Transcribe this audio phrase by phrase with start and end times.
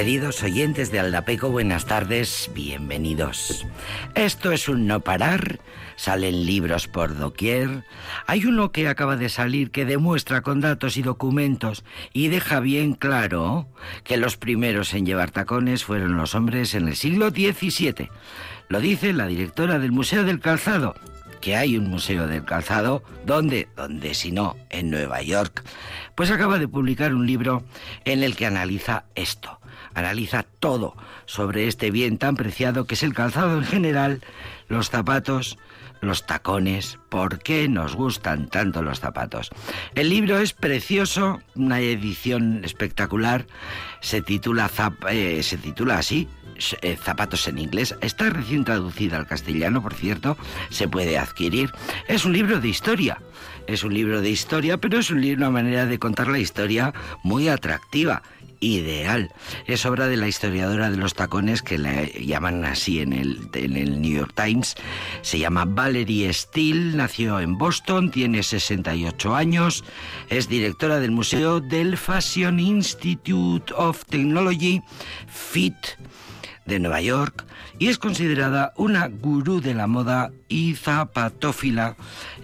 [0.00, 3.66] Queridos oyentes de Aldapeco, buenas tardes, bienvenidos.
[4.14, 5.60] Esto es un no parar,
[5.96, 7.84] salen libros por doquier.
[8.26, 11.84] Hay uno que acaba de salir que demuestra con datos y documentos
[12.14, 13.68] y deja bien claro
[14.02, 18.08] que los primeros en llevar tacones fueron los hombres en el siglo XVII.
[18.70, 20.94] Lo dice la directora del Museo del Calzado,
[21.40, 23.68] que hay un museo del calzado, ¿dónde?
[23.76, 25.64] Donde si no, en Nueva York.
[26.14, 27.64] Pues acaba de publicar un libro
[28.04, 29.59] en el que analiza esto,
[29.94, 30.96] analiza todo
[31.26, 34.20] sobre este bien tan preciado que es el calzado en general,
[34.68, 35.58] los zapatos,
[36.00, 39.50] los tacones, por qué nos gustan tanto los zapatos.
[39.94, 43.46] El libro es precioso, una edición espectacular,
[44.00, 44.70] se titula,
[45.10, 46.28] eh, se titula así,
[46.82, 47.94] eh, zapatos en inglés.
[48.00, 50.36] Está recién traducida al castellano, por cierto,
[50.68, 51.70] se puede adquirir.
[52.06, 53.18] Es un libro de historia.
[53.66, 56.92] Es un libro de historia, pero es un libro, una manera de contar la historia
[57.22, 58.22] muy atractiva
[58.60, 59.32] ideal.
[59.66, 63.76] Es obra de la historiadora de los tacones que la llaman así en el, en
[63.76, 64.76] el New York Times.
[65.22, 69.84] Se llama Valerie Steele, nació en Boston, tiene 68 años,
[70.28, 74.82] es directora del Museo del Fashion Institute of Technology,
[75.26, 75.74] FIT
[76.66, 77.44] de Nueva York
[77.78, 81.96] y es considerada una gurú de la moda y zapatófila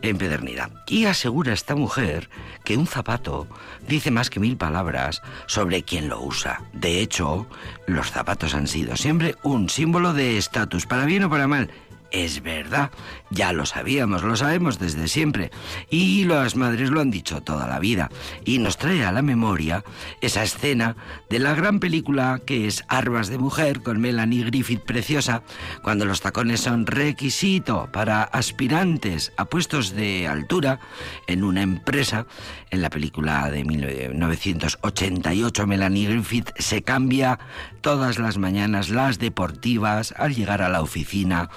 [0.03, 0.71] empedernida.
[0.87, 2.31] Y asegura esta mujer
[2.65, 3.47] que un zapato
[3.87, 6.63] dice más que mil palabras sobre quien lo usa.
[6.73, 7.47] De hecho,
[7.87, 11.71] los zapatos han sido siempre un símbolo de estatus, para bien o para mal,
[12.11, 12.91] es verdad,
[13.31, 15.51] ya lo sabíamos, lo sabemos desde siempre.
[15.91, 18.11] Y las madres lo han dicho toda la vida.
[18.45, 19.85] Y nos trae a la memoria
[20.21, 20.97] esa escena
[21.29, 25.43] de la gran película que es Armas de Mujer con Melanie Griffith preciosa,
[25.83, 30.81] cuando los tacones son requisito para aspirantes a puestos de altura
[31.27, 32.27] en una empresa.
[32.71, 37.39] En la película de 1988, Melanie Griffith se cambia
[37.81, 41.51] todas las mañanas las deportivas al llegar a la oficina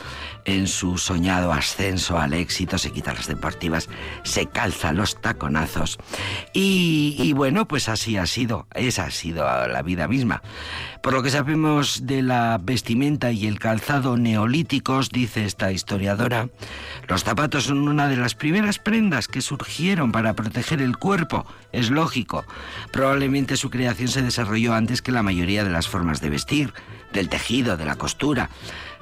[0.45, 3.89] en su soñado ascenso al éxito, se quita las deportivas,
[4.23, 5.99] se calza los taconazos.
[6.53, 10.41] Y, bueno, pues así ha sido, esa ha sido la vida misma.
[11.03, 16.49] Por lo que sabemos de la vestimenta y el calzado neolíticos, dice esta historiadora,
[17.07, 21.45] los zapatos son una de las primeras prendas que surgieron para proteger el cuerpo.
[21.71, 22.45] Es lógico.
[22.91, 26.73] Probablemente su creación se desarrolló antes que la mayoría de las formas de vestir,
[27.13, 28.49] del tejido, de la costura.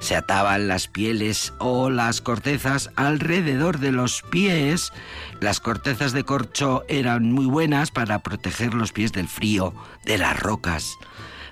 [0.00, 4.92] Se ataban las pieles o las cortezas alrededor de los pies.
[5.40, 10.38] Las cortezas de corcho eran muy buenas para proteger los pies del frío, de las
[10.38, 10.98] rocas.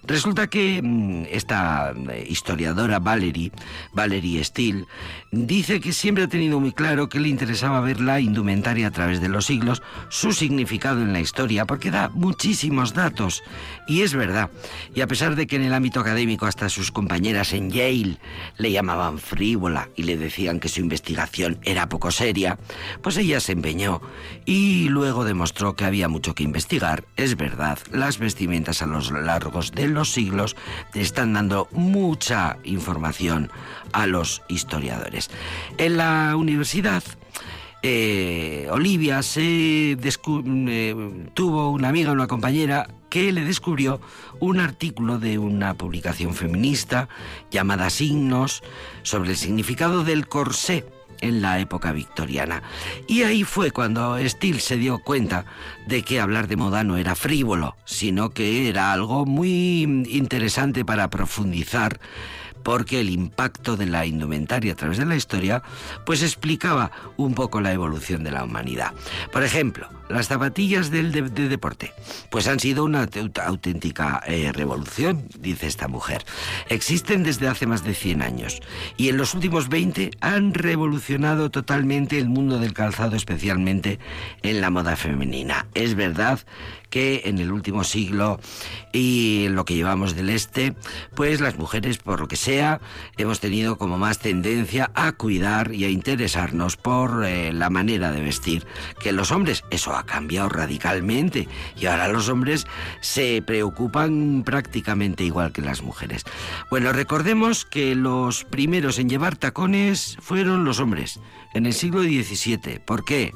[0.06, 3.50] Resulta que mm, esta eh, historiadora Valerie,
[3.92, 4.86] Valerie Steele,
[5.32, 9.20] dice que siempre ha tenido muy claro que le interesaba ver la indumentaria a través
[9.20, 13.42] de los siglos, su significado en la historia, porque da muchísimos datos.
[13.88, 14.50] Y es verdad.
[14.94, 18.18] Y a pesar de que en el ámbito académico hasta sus compañeras en Yale
[18.59, 22.59] le llamaban frívola y le decían que su investigación era poco seria,
[23.02, 24.00] pues ella se empeñó
[24.44, 27.04] y luego demostró que había mucho que investigar.
[27.16, 30.54] Es verdad, las vestimentas a los largos del los siglos
[30.95, 33.51] están dando mucha información
[33.93, 35.31] a los historiadores.
[35.78, 37.03] En la universidad,
[37.83, 39.97] eh, Olivia eh,
[41.34, 44.01] tuvo una amiga, una compañera, que le descubrió
[44.41, 47.09] un artículo de una publicación feminista
[47.51, 48.63] llamada Signos
[49.03, 50.84] sobre el significado del corsé
[51.21, 52.63] en la época victoriana.
[53.07, 55.45] Y ahí fue cuando Steele se dio cuenta
[55.86, 61.10] de que hablar de moda no era frívolo, sino que era algo muy interesante para
[61.10, 62.01] profundizar
[62.66, 65.63] porque el impacto de la indumentaria a través de la historia
[66.04, 68.92] pues explicaba un poco la evolución de la humanidad.
[69.33, 71.92] Por ejemplo, las zapatillas del de, deporte,
[72.30, 73.08] pues han sido una
[73.44, 76.24] auténtica eh, revolución, dice esta mujer.
[76.68, 78.60] Existen desde hace más de 100 años
[78.97, 83.98] y en los últimos 20 han revolucionado totalmente el mundo del calzado, especialmente
[84.42, 85.66] en la moda femenina.
[85.74, 86.41] Es verdad
[86.91, 88.41] que en el último siglo
[88.92, 90.74] y lo que llevamos del este,
[91.14, 92.80] pues las mujeres, por lo que sea,
[93.16, 98.20] hemos tenido como más tendencia a cuidar y a interesarnos por eh, la manera de
[98.20, 98.66] vestir
[99.00, 99.64] que los hombres.
[99.70, 102.66] Eso ha cambiado radicalmente y ahora los hombres
[103.01, 106.25] se preocupan prácticamente igual que las mujeres.
[106.71, 111.21] Bueno, recordemos que los primeros en llevar tacones fueron los hombres
[111.54, 112.81] en el siglo XVII.
[112.84, 113.33] ¿Por qué?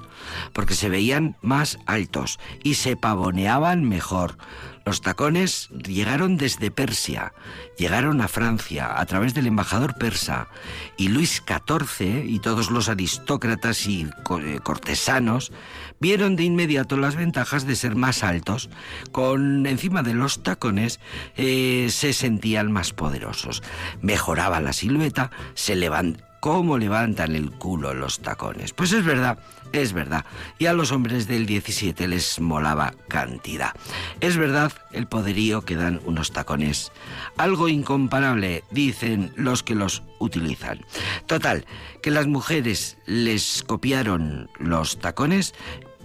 [0.53, 4.37] Porque se veían más altos y se pavoneaban mejor.
[4.85, 7.33] Los tacones llegaron desde Persia,
[7.79, 10.49] llegaron a Francia a través del embajador persa
[10.97, 15.53] y Luis XIV y todos los aristócratas y eh, cortesanos
[16.01, 18.71] vieron de inmediato las ventajas de ser más altos.
[19.13, 20.99] Con encima de los tacones
[21.37, 23.63] eh, se sentían más poderosos.
[24.01, 28.73] Mejoraba la silueta, se levantaban cómo levantan el culo los tacones.
[28.73, 29.39] Pues es verdad,
[29.73, 30.25] es verdad.
[30.59, 33.75] Y a los hombres del 17 les molaba cantidad.
[34.21, 36.93] Es verdad el poderío que dan unos tacones.
[37.37, 40.81] Algo incomparable, dicen los que los utilizan.
[41.27, 41.67] Total,
[42.03, 45.55] que las mujeres les copiaron los tacones.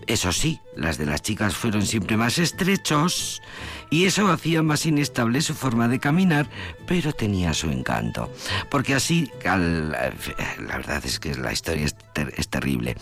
[0.07, 3.41] Eso sí, las de las chicas fueron siempre más estrechos
[3.89, 6.47] y eso hacía más inestable su forma de caminar,
[6.85, 8.31] pero tenía su encanto.
[8.69, 10.11] Porque así, la
[10.59, 12.95] verdad es que la historia es, terrible.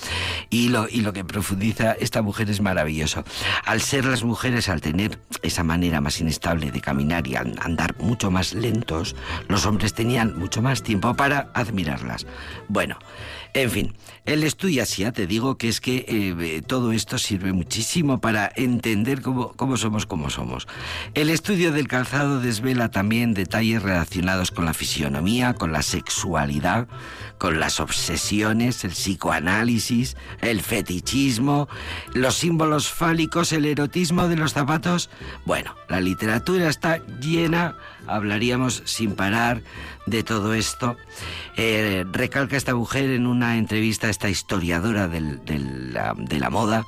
[0.49, 3.23] Y lo, y lo que profundiza esta mujer es maravilloso.
[3.65, 8.31] Al ser las mujeres, al tener esa manera más inestable de caminar y andar mucho
[8.31, 9.15] más lentos,
[9.47, 12.25] los hombres tenían mucho más tiempo para admirarlas.
[12.67, 12.97] Bueno,
[13.53, 13.93] en fin,
[14.25, 19.21] el estudio así, te digo que es que eh, todo esto sirve muchísimo para entender
[19.21, 20.67] cómo, cómo somos como somos.
[21.13, 26.87] El estudio del calzado desvela también detalles relacionados con la fisionomía, con la sexualidad,
[27.37, 31.67] con las obsesiones, el psicoanálisis, el fetichismo,
[32.13, 35.09] los símbolos fálicos, el erotismo de los zapatos.
[35.45, 37.75] Bueno, la literatura está llena,
[38.07, 39.61] hablaríamos sin parar
[40.05, 40.97] de todo esto.
[41.55, 46.85] Eh, recalca esta mujer en una entrevista, esta historiadora del, de la moda,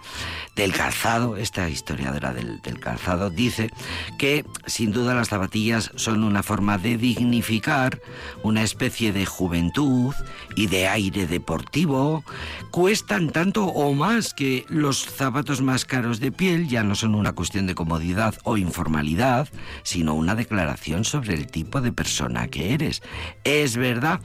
[0.56, 3.72] del calzado, esta historiadora del, calzado, dice
[4.18, 8.00] que sin duda las zapatillas son una forma de dignificar
[8.42, 10.16] una especie de juventud
[10.56, 12.24] y de aire deportivo.
[12.72, 17.34] Cuestan tanto o más que los zapatos más caros de piel, ya no son una
[17.34, 19.50] cuestión de comodidad o informalidad,
[19.84, 23.02] sino una declaración sobre el tipo de persona que eres.
[23.44, 24.22] Es verdad.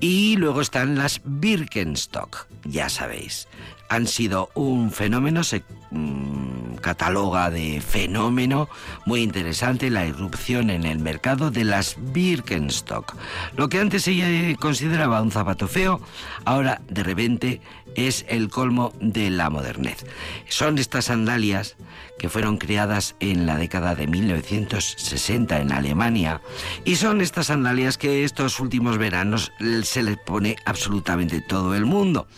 [0.00, 3.46] Y luego están las Birkenstock, ya sabéis
[3.90, 8.68] han sido un fenómeno, se mm, cataloga de fenómeno
[9.04, 13.16] muy interesante la irrupción en el mercado de las Birkenstock.
[13.56, 16.00] Lo que antes se consideraba un zapato feo,
[16.44, 17.60] ahora de repente
[17.96, 20.06] es el colmo de la modernez.
[20.48, 21.76] Son estas sandalias
[22.16, 26.40] que fueron creadas en la década de 1960 en Alemania
[26.84, 29.50] y son estas sandalias que estos últimos veranos
[29.82, 32.28] se les pone absolutamente todo el mundo.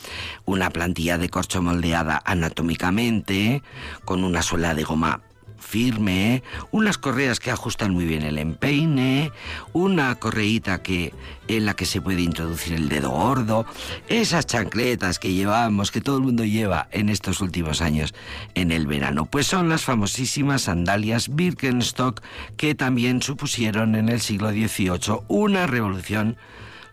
[0.47, 3.63] Una plantilla de corcho moldeada anatómicamente,
[4.05, 5.23] con una suela de goma
[5.63, 9.33] firme, unas correas que ajustan muy bien el empeine,
[9.73, 11.15] una correíta que
[11.49, 13.65] en la que se puede introducir el dedo gordo,
[14.09, 18.13] esas chancletas que llevamos, que todo el mundo lleva en estos últimos años
[18.55, 22.21] en el verano, pues son las famosísimas sandalias Birkenstock
[22.57, 26.37] que también supusieron en el siglo XVIII una revolución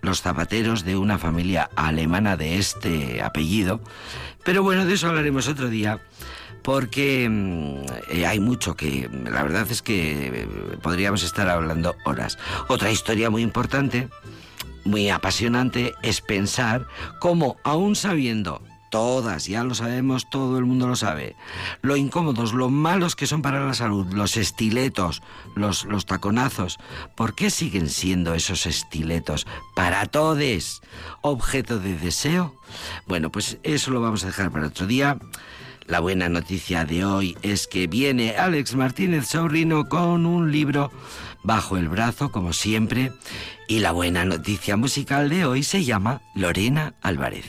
[0.02, 3.82] los zapateros de una familia alemana de este apellido.
[4.44, 6.02] Pero bueno, de eso hablaremos otro día
[6.64, 10.48] porque mm, eh, hay mucho que la verdad es que eh,
[10.82, 12.38] podríamos estar hablando horas.
[12.68, 14.10] Otra historia muy importante,
[14.86, 16.86] muy apasionante, es pensar
[17.20, 21.36] cómo, aún sabiendo todas, ya lo sabemos, todo el mundo lo sabe.
[21.82, 25.22] Lo incómodos, lo malos que son para la salud, los estiletos,
[25.56, 26.80] los, los taconazos.
[27.16, 30.30] ¿Por qué siguen siendo esos estiletos para todos
[31.22, 32.56] objeto de deseo?
[33.08, 35.18] Bueno, pues eso lo vamos a dejar para otro día.
[35.88, 40.92] La buena noticia de hoy es que viene Alex Martínez Sobrino con un libro
[41.44, 43.12] bajo el brazo, como siempre,
[43.68, 47.46] y la buena noticia musical de hoy se llama Lorena Álvarez.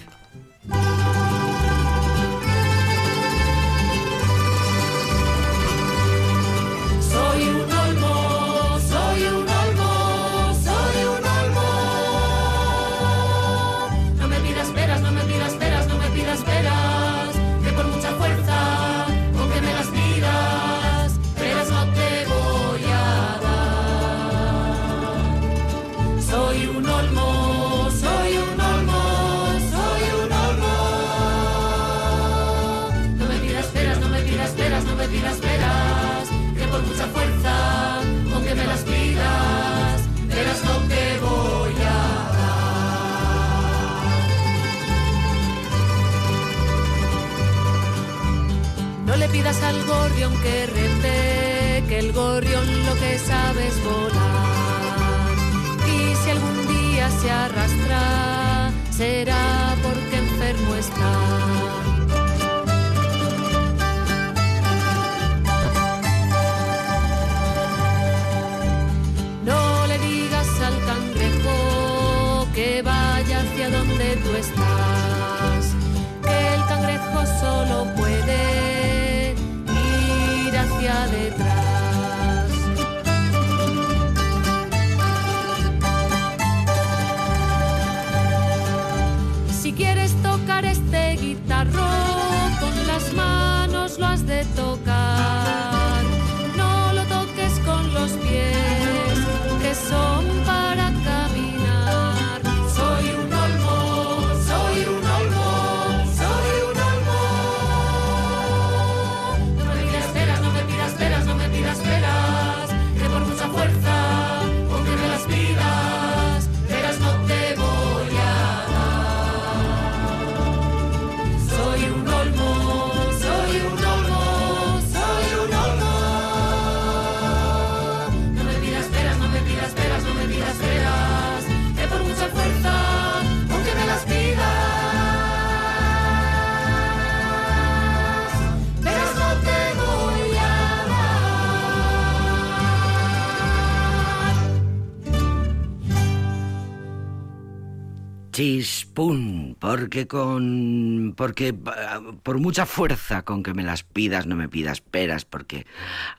[148.40, 148.50] Dar.
[148.60, 151.14] Chispún, porque con.
[151.16, 155.66] porque ah, por mucha fuerza con que me las pidas, no me pidas peras, porque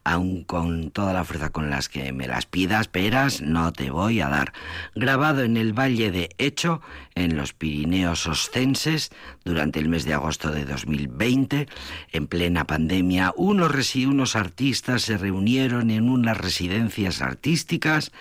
[0.03, 4.21] aun con toda la fuerza con las que me las pidas, peras, no te voy
[4.21, 4.53] a dar.
[4.95, 6.81] Grabado en el Valle de Hecho,
[7.21, 9.11] en los Pirineos Oscenses,
[9.43, 11.67] durante el mes de agosto de 2020,
[12.11, 18.11] en plena pandemia, unos, unos artistas se reunieron en unas residencias artísticas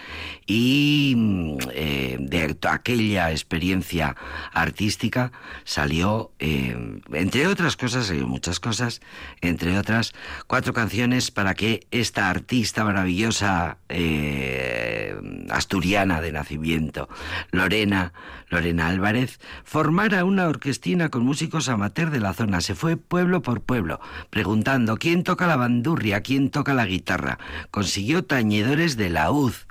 [0.47, 4.16] y mm, eh, de aquella experiencia
[4.52, 5.33] artística
[5.64, 9.00] salió, eh, entre otras cosas, salió muchas cosas,
[9.40, 10.12] entre otras,
[10.47, 15.14] cuatro canciones para que esta artista maravillosa eh,
[15.50, 17.09] asturiana de nacimiento,
[17.50, 18.12] Lorena,
[18.49, 22.61] Lorena Álvarez, formara una orquestina con músicos amateur de la zona.
[22.61, 27.38] Se fue pueblo por pueblo, preguntando quién toca la bandurria, quién toca la guitarra.
[27.70, 29.66] Consiguió tañedores de la UZ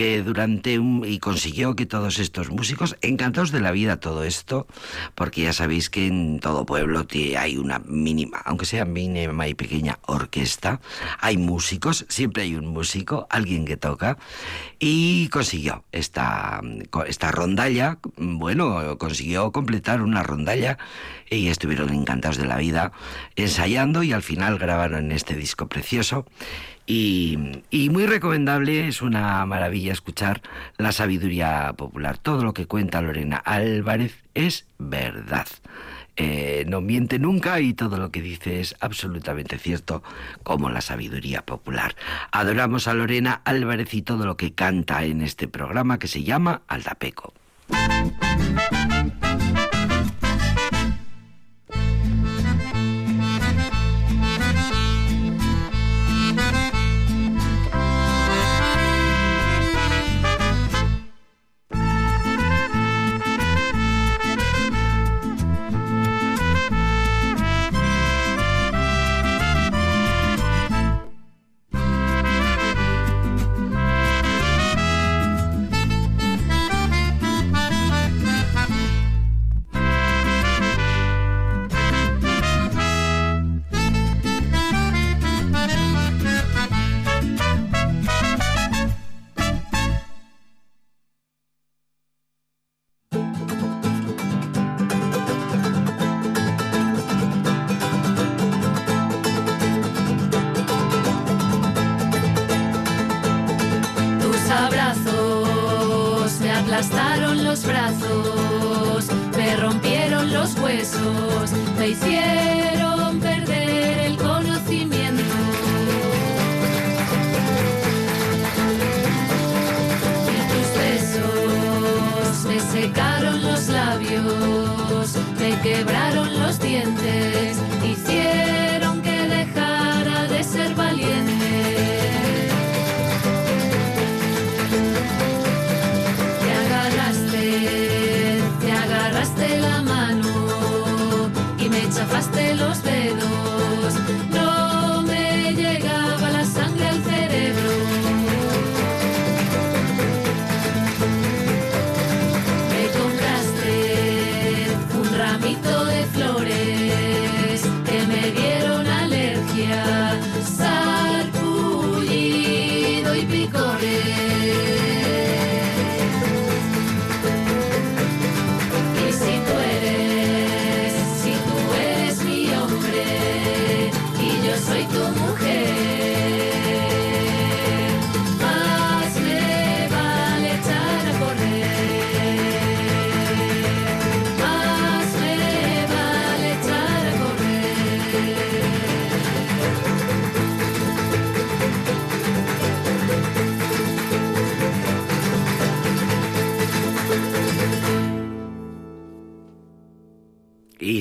[0.00, 4.66] que durante un y consiguió que todos estos músicos encantados de la vida todo esto
[5.14, 9.98] porque ya sabéis que en todo pueblo hay una mínima aunque sea mínima y pequeña
[10.06, 10.80] orquesta
[11.18, 14.16] hay músicos siempre hay un músico alguien que toca
[14.78, 16.62] y consiguió esta
[17.06, 20.78] esta rondalla bueno consiguió completar una rondalla
[21.28, 22.92] y estuvieron encantados de la vida
[23.36, 26.24] ensayando y al final grabaron este disco precioso
[26.86, 30.42] y, muy recomendable, es una maravilla escuchar
[30.76, 32.18] la sabiduría popular.
[32.18, 35.46] Todo lo que cuenta Lorena Álvarez es verdad.
[36.16, 40.02] Eh, no miente nunca y todo lo que dice es absolutamente cierto,
[40.42, 41.94] como la sabiduría popular.
[42.32, 46.62] Adoramos a Lorena Álvarez y todo lo que canta en este programa que se llama
[46.66, 47.32] Aldapeco.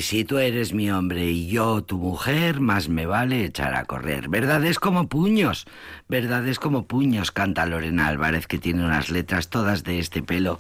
[0.10, 4.28] Si tú eres mi hombre y yo tu mujer, más me vale echar a correr.
[4.28, 5.68] Verdades como puños,
[6.08, 10.60] verdades como puños, canta Lorena Álvarez, que tiene unas letras todas de este pelo.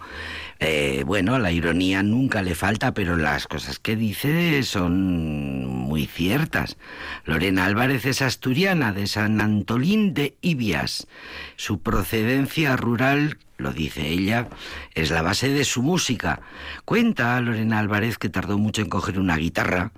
[0.59, 6.77] Eh, bueno, la ironía nunca le falta, pero las cosas que dice son muy ciertas.
[7.23, 11.07] Lorena Álvarez es asturiana de San Antolín de Ibias.
[11.55, 14.49] Su procedencia rural lo dice ella,
[14.95, 16.41] es la base de su música.
[16.83, 19.91] Cuenta Lorena Álvarez que tardó mucho en coger una guitarra,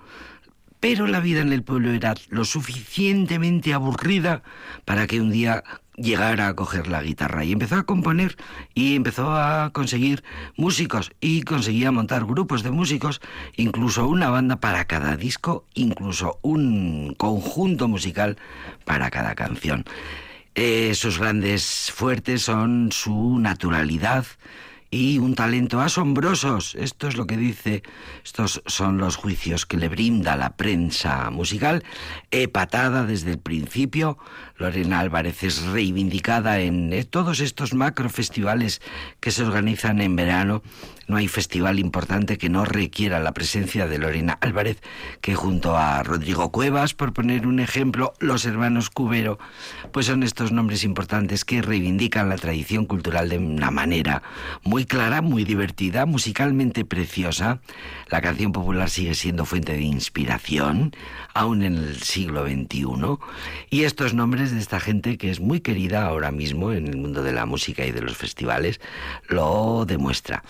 [0.80, 4.44] pero la vida en el pueblo era lo suficientemente aburrida
[4.86, 5.64] para que un día
[6.02, 8.38] llegara a coger la guitarra y empezó a componer
[8.74, 10.24] y empezó a conseguir
[10.56, 13.22] músicos y conseguía montar grupos de músicos,
[13.56, 18.38] incluso una banda para cada disco, incluso un conjunto musical
[18.86, 19.86] para cada canción.
[20.56, 24.26] Eh, sus grandes fuertes son su naturalidad
[24.92, 26.76] y un talento asombrosos.
[26.76, 27.82] Esto es lo que dice,
[28.24, 31.84] estos son los juicios que le brinda la prensa musical.
[32.30, 34.18] He patada desde el principio.
[34.58, 38.82] Lorena Álvarez es reivindicada en eh, todos estos macro festivales
[39.22, 40.62] que se organizan en verano
[41.12, 44.82] no hay festival importante que no requiera la presencia de Lorena Álvarez,
[45.20, 49.38] que junto a Rodrigo Cuevas, por poner un ejemplo, los hermanos Cubero,
[49.92, 54.24] pues son estos nombres importantes que reivindican la tradición cultural de una manera
[54.64, 57.60] muy clara, muy divertida, musicalmente preciosa.
[58.08, 60.96] La canción popular sigue siendo fuente de inspiración,
[61.34, 62.86] aún en el siglo XXI.
[63.70, 67.22] Y estos nombres de esta gente que es muy querida ahora mismo en el mundo
[67.22, 68.80] de la música y de los festivales
[69.28, 70.46] lo demuestra.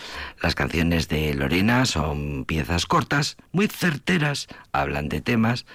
[0.51, 5.65] Las canciones de Lorena son piezas cortas, muy certeras, hablan de temas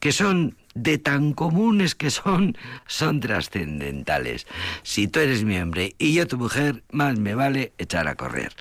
[0.00, 2.56] que son de tan comunes que son,
[2.86, 4.46] son trascendentales.
[4.82, 8.52] Si tú eres mi hombre y yo tu mujer, más me vale echar a correr.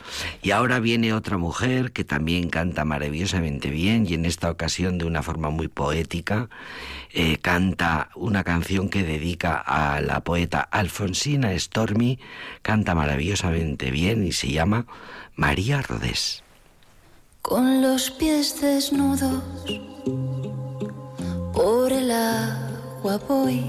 [0.42, 5.06] Y ahora viene otra mujer que también canta maravillosamente bien y en esta ocasión de
[5.06, 6.50] una forma muy poética,
[7.14, 12.20] eh, canta una canción que dedica a la poeta Alfonsina Stormy,
[12.62, 14.86] canta maravillosamente bien y se llama
[15.36, 16.44] María Rodés.
[17.42, 19.44] Con los pies desnudos
[21.64, 23.62] por el agua voy,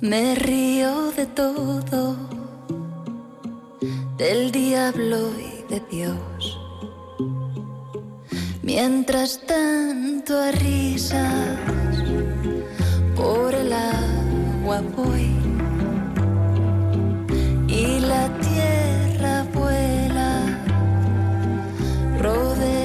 [0.00, 2.16] me río de todo,
[4.18, 6.58] del diablo y de Dios.
[8.62, 11.58] Mientras tanto a risas
[13.16, 15.30] por el agua voy
[17.66, 20.42] y la tierra vuela
[22.20, 22.83] rodeando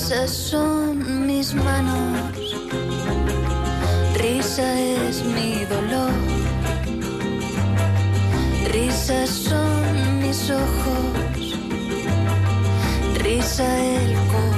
[0.00, 2.30] Risas son mis manos,
[4.16, 6.12] risa es mi dolor,
[8.72, 11.58] risas son mis ojos,
[13.24, 14.57] risa el corazón.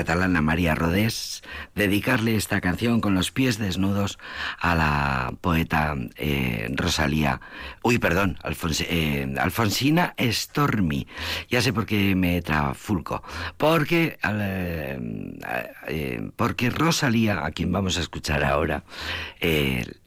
[0.00, 1.42] catalana María Rodés
[1.74, 4.18] dedicarle esta canción con los pies desnudos
[4.58, 7.42] a la poeta eh, Rosalía,
[7.82, 8.38] uy, perdón,
[8.88, 11.06] eh, Alfonsina Stormi.
[11.50, 13.22] Ya sé por qué me trafulco.
[13.58, 18.84] Porque, eh, porque Rosalía, a quien vamos a escuchar ahora,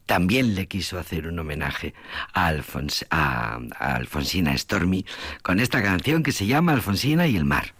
[0.08, 1.94] también le quiso hacer un homenaje
[2.34, 5.06] a, Alfons, a, Alfonsina Stormi
[5.44, 7.76] con esta canción que se llama Alfonsina y el mar.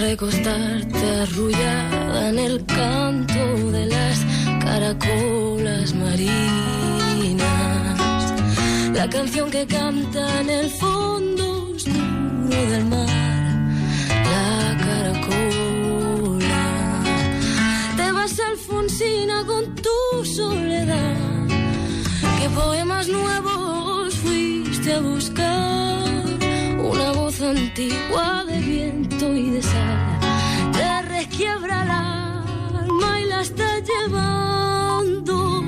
[0.00, 4.24] recostarte arrullada en el canto de las
[4.64, 7.44] caracolas marinas.
[8.94, 13.52] La canción que canta en el fondo oscuro del mar,
[14.32, 16.64] la caracola.
[17.96, 21.46] Te vas Alfonsina con tu soledad.
[22.38, 26.08] ¿Qué poemas nuevos fuiste a buscar?
[26.92, 30.18] Una voz antigua de viento y de sal,
[30.72, 35.62] te resquiebra el alma y la está llevando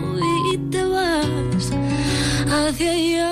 [0.55, 1.71] y te vas
[2.51, 3.32] hacia allá.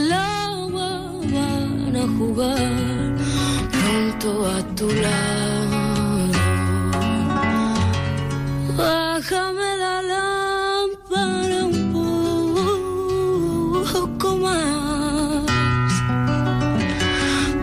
[2.41, 3.15] lugar
[3.81, 6.31] junto a tu lado.
[8.77, 11.79] Bájame la lámpara un
[13.83, 15.45] poco más.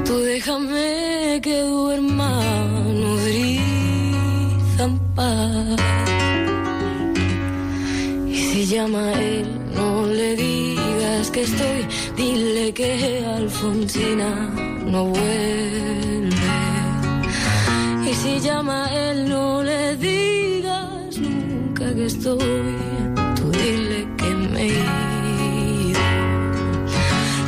[0.07, 2.33] Tú déjame que duerma
[3.03, 5.81] nodriza en paz.
[8.29, 11.87] Y si llama él, no le digas que estoy,
[12.17, 14.48] dile que Alfonsina
[14.91, 16.37] no vuelve.
[18.11, 22.77] Y si llama él, no le digas nunca que estoy.
[23.37, 26.01] Tú dile que me ido.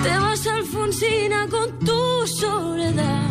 [0.03, 3.31] Te vas a Alfonsina con tu soledad.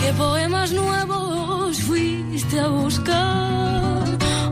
[0.00, 4.04] ¿Qué poemas nuevos fuiste a buscar?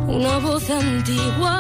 [0.07, 1.58] Una voz antigua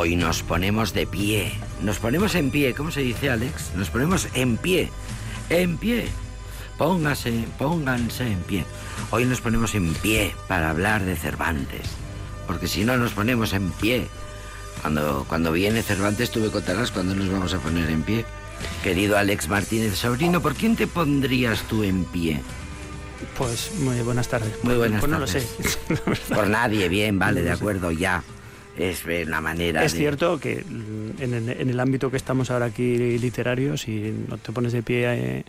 [0.00, 1.50] Hoy nos ponemos de pie.
[1.82, 2.72] Nos ponemos en pie.
[2.72, 3.72] ¿Cómo se dice, Alex?
[3.74, 4.92] Nos ponemos en pie.
[5.50, 6.06] En pie.
[6.78, 8.64] Póngase, pónganse en pie.
[9.10, 11.88] Hoy nos ponemos en pie para hablar de Cervantes.
[12.46, 14.06] Porque si no nos ponemos en pie,
[14.82, 18.24] cuando, cuando viene Cervantes, tú me contarás cuándo nos vamos a poner en pie.
[18.84, 22.40] Querido Alex Martínez Sobrino, ¿por quién te pondrías tú en pie?
[23.36, 24.62] Pues muy buenas tardes.
[24.62, 25.78] Muy buenas pues tardes.
[25.90, 26.34] no lo sé.
[26.34, 28.22] Por nadie, bien, vale, de acuerdo, ya.
[28.78, 29.98] Es una manera Es de...
[29.98, 34.38] cierto que mm, en el, en el ámbito que estamos ahora aquí literario, si no
[34.38, 35.44] te pones de pie eh,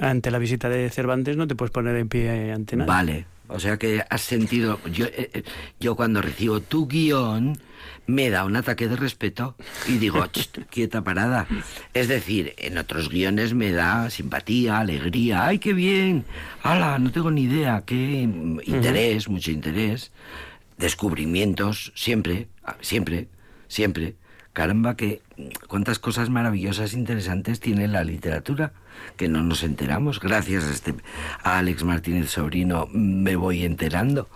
[0.00, 2.88] ante la visita de Cervantes, no te puedes poner en pie ante nadie.
[2.88, 4.80] Vale, o sea que has sentido...
[4.92, 5.42] Yo, eh, eh,
[5.78, 7.58] yo cuando recibo tu guion
[8.06, 9.54] me da un ataque de respeto
[9.86, 11.46] y digo, "Cht, quieta parada.
[11.94, 16.24] Es decir, en otros guiones me da simpatía, alegría, ¡ay, qué bien!
[16.62, 16.98] ¡Hala!
[16.98, 17.94] No tengo ni idea, qué
[18.64, 20.10] interés, mucho interés,
[20.80, 23.28] descubrimientos, siempre, ah, siempre,
[23.68, 24.14] siempre.
[24.52, 25.22] Caramba, que
[25.68, 28.72] cuántas cosas maravillosas, interesantes tiene la literatura
[29.16, 30.18] que no nos enteramos.
[30.18, 30.94] Gracias a, este,
[31.44, 34.28] a Alex Martínez Sobrino me voy enterando.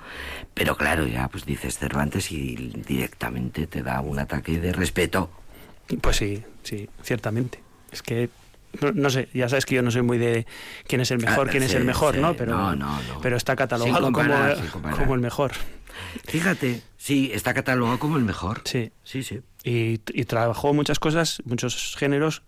[0.54, 2.54] Pero claro, ya pues dices Cervantes y
[2.86, 5.30] directamente te da un ataque de respeto.
[6.00, 7.60] Pues sí, sí, ciertamente.
[7.90, 8.30] Es que,
[8.80, 10.46] no, no sé, ya sabes que yo no soy muy de
[10.86, 12.18] quién es el mejor, Ah, quién es el mejor.
[12.18, 12.34] ¿no?
[12.34, 13.20] Pero, No, no, no.
[13.20, 14.58] pero está catalogado comparar,
[14.96, 15.52] como el mejor.
[16.26, 18.62] Fíjate, sí, está catalogado como el mejor.
[18.64, 18.90] Sí.
[19.04, 19.40] Sí, sí.
[19.64, 22.42] y, y trabajó muchas cosas, muchos géneros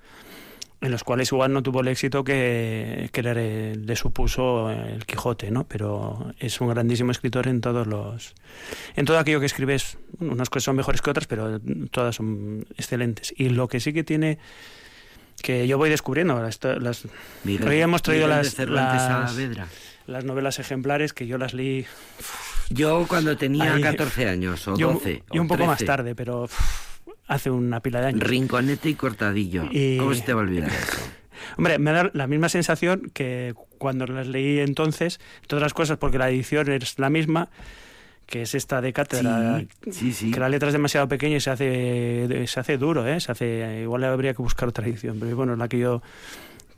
[0.83, 5.51] en los cuales igual no tuvo el éxito que, que le, le supuso el Quijote,
[5.51, 5.65] ¿no?
[5.67, 8.35] Pero es un grandísimo escritor en todos los,
[8.95, 9.97] en todo aquello que escribes.
[10.21, 11.59] Unas cosas son mejores que otras, pero
[11.91, 13.33] todas son excelentes.
[13.39, 14.39] Y lo que sí que tiene
[15.43, 16.41] que yo voy descubriendo.
[16.41, 17.05] Las, las,
[17.45, 18.55] Miguel- hoy hemos traído las,
[20.07, 21.87] las novelas ejemplares que yo las leí
[22.71, 26.15] Yo cuando tenía Ahí- 14 años o yo, 12 yo un poco más 13, tarde,
[26.15, 26.49] pero
[27.29, 28.23] hace una pila de años.
[28.23, 29.65] Rinconete y Cortadillo.
[29.71, 30.99] Y- ¿Cómo se te va a olvidar eso?
[31.59, 36.19] Hombre, me da la misma sensación que cuando las leí entonces, todas las cosas, porque
[36.19, 37.49] la edición es la misma,
[38.27, 40.31] que es esta de cátedra, Sí, sí, sí.
[40.33, 43.21] que la letra es demasiado pequeña y se hace, se hace duro, ¿eh?
[43.21, 46.03] Se hace, igual habría que buscar otra edición, pero bueno, la que yo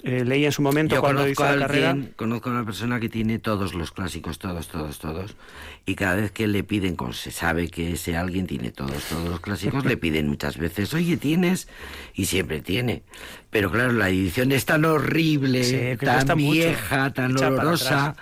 [0.03, 1.97] eh, leí en su momento Yo cuando a la carrera.
[2.17, 5.37] conozco a una persona que tiene todos los clásicos, todos, todos, todos,
[5.87, 9.29] y cada vez que le piden, como se sabe que ese alguien tiene todos, todos
[9.29, 11.69] los clásicos, le piden muchas veces, oye, ¿tienes?
[12.15, 13.03] Y siempre tiene.
[13.51, 16.53] Pero claro, la edición es tan horrible, Sí, tan mucho.
[16.53, 18.17] vieja, tan Echa olorosa,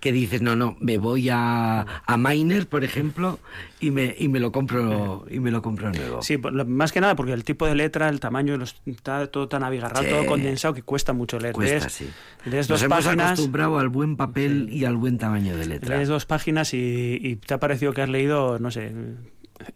[0.00, 3.38] que dices, no, no, me voy a, a Miner, por ejemplo,
[3.82, 6.22] y me, y me lo compro, y me lo compro nuevo.
[6.22, 9.48] Sí, lo- más que nada porque el tipo de letra, el tamaño, los, está todo
[9.48, 10.08] tan abigarrado, Sí.
[10.10, 11.52] todo condensado que cuesta mucho leer.
[11.52, 12.08] Cuesta, Lees- sí.
[12.44, 15.96] lees Nos dos hemos páginas, acostumbrado al buen papel y al buen tamaño de letra.
[15.96, 18.92] lees dos páginas y, y te ha parecido que has leído, no sé,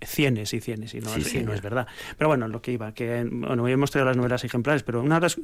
[0.05, 1.47] cienes y cienes, y no, Sí, es, y señor.
[1.49, 1.87] no es verdad.
[2.19, 5.17] Pero bueno, lo que iba, que bueno, hoy hemos traído las novelas ejemplares, pero una
[5.17, 5.41] de las,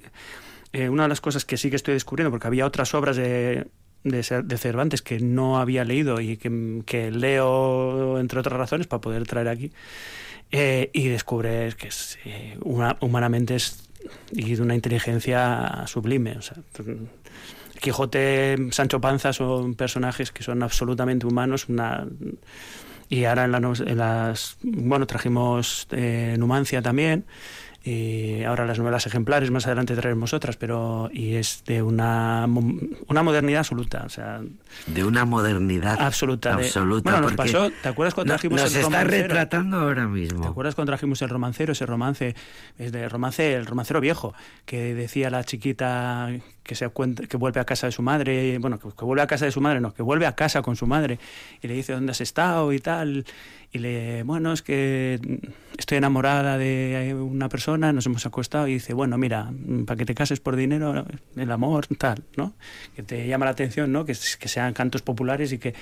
[0.73, 3.67] eh, una de las cosas que sí que estoy descubriendo, porque había otras obras de,
[4.05, 8.87] de, Cer- de Cervantes que no había leído y que, que leo, entre otras razones,
[8.87, 9.71] para poder traer aquí,
[10.51, 13.89] eh, y descubres que es, eh, una- humanamente es
[14.33, 16.33] y de una inteligencia sublime.
[16.37, 16.57] O sea,
[17.81, 22.07] Quijote, Sancho Panza son personajes que son absolutamente humanos, una
[23.09, 27.25] y ahora en, la en las bueno trajimos eh, Numancia también
[27.85, 32.47] y ahora las novelas ejemplares más adelante traeremos otras pero y es de una
[33.09, 34.41] una modernidad absoluta o sea
[34.87, 37.11] De una modernidad absoluta de- absoluta.
[37.11, 39.23] bueno nos pasó te acuerdas cuando no- trajimos nos el está romancero?
[39.29, 40.47] retratando ahora ¿Te mismo.
[40.47, 42.35] acuerdas cuando trajimos el romancero, ese romance,
[42.79, 44.33] es de romance, el romancero viejo,
[44.65, 46.31] que decía la chiquita
[46.63, 49.27] que se cuenta, que vuelve a casa de su madre, bueno, que, que vuelve a
[49.27, 51.19] casa de su madre, no, que vuelve a casa con su madre
[51.61, 53.25] y le dice dónde has estado y tal,
[53.73, 55.19] y le, bueno, es que
[55.79, 59.51] estoy enamorada de una persona, nos hemos acostado y dice, bueno, mira,
[59.87, 61.07] para que te cases por dinero,
[61.37, 62.53] el amor, tal, ¿no?
[62.95, 64.05] Que te llama la atención, ¿no?
[64.05, 65.75] Que, que sean cantos populares y que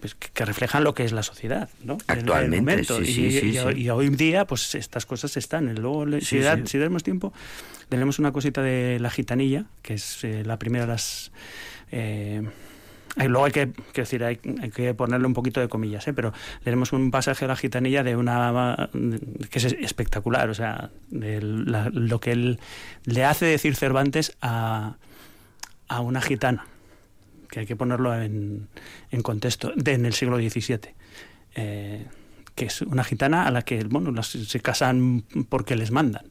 [0.00, 1.98] pues, que, reflejan lo que es la sociedad, ¿no?
[2.06, 3.80] Actualmente, sí, Y- sí, sí, y, sí.
[3.82, 5.68] y hoy en día, pues estas cosas están.
[5.68, 7.32] Y Luego, Sí, si, da- si tenemos tiempo,
[7.88, 11.30] tenemos una cosita de la gitanilla, que es eh, la primera de las.
[11.92, 12.42] eh,
[13.16, 16.12] luego hay que, decir, hay, que ponerle un poquito de comillas, ¿eh?
[16.14, 16.32] pero
[16.64, 18.88] leeremos un pasaje de la gitanilla de una
[19.50, 22.58] que es espectacular, o sea, de la- lo que él
[23.04, 24.96] le hace decir Cervantes a,
[25.88, 26.66] a una gitana,
[27.50, 28.68] que hay que ponerlo en,
[29.10, 30.78] en contexto, de, en el siglo XVII.
[31.54, 32.06] eh,
[32.54, 36.26] que es una gitana a la que bueno se casan porque les mandan.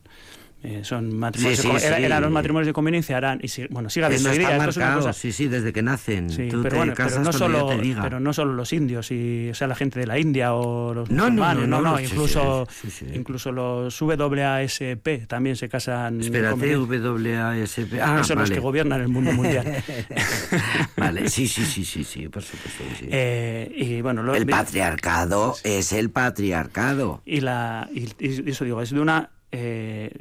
[0.63, 2.03] Eh, son matrimonios Sí, de sí, era- sí.
[2.03, 4.85] eran los matrimonios de conveniencia, eran, y si- bueno, sigue habiendo está esto es una
[4.85, 6.27] marcado, cosa- sí, sí, desde que nacen.
[6.27, 8.03] Tú pero te bueno, pero no, solo, te diga.
[8.03, 11.09] pero no solo los indios, y, o sea, la gente de la India o los
[11.09, 12.67] No, no, musulmanes, no, no, no, no, incluso,
[13.13, 16.21] incluso los WASP también se casan.
[16.21, 16.77] Espérate.
[16.77, 17.93] WASP.
[17.99, 18.53] Ah, son los vale.
[18.53, 19.65] que gobiernan el mundo mundial.
[20.97, 22.83] Vale, sí, sí, sí, sí, sí, por supuesto.
[23.01, 27.21] Eh, y bueno, lo- el patriarcado es el patriarcado.
[27.25, 30.11] y la y, y eso digo es de una eh,